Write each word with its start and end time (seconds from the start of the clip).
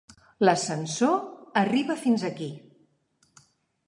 L'ascensor 0.47 1.19
arriba 1.61 1.97
fins 2.05 2.23
aquí. 2.31 2.47